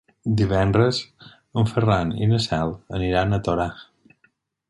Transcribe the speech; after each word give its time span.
Divendres 0.37 1.01
en 1.63 1.69
Ferran 1.73 2.15
i 2.23 2.29
na 2.33 2.41
Cel 2.47 2.73
aniran 3.01 3.35
a 3.39 3.43
Torà. 3.49 3.71